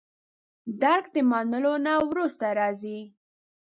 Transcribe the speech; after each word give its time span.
درک 0.81 1.05
د 1.15 1.17
منلو 1.31 1.73
نه 1.85 1.93
وروسته 2.09 2.45
راځي. 2.59 2.99